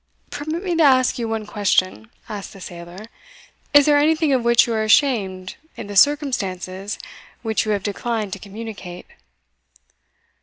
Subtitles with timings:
[0.31, 3.05] "Permit me to ask you one question," asked the sailor;
[3.71, 6.97] "is there anything of which you are ashamed in the circumstances
[7.43, 9.05] which you have declined to communicate."